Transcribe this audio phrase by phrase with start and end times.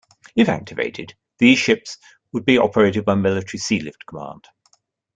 [0.35, 1.99] If activated, these ships
[2.31, 4.47] would be operated by Military Sealift Command.